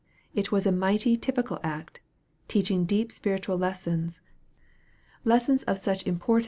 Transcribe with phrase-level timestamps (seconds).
[0.33, 2.01] It was a mighty typi cal act,
[2.47, 4.19] teaching deep spiritual lessons,
[5.25, 6.39] lessons of such importai.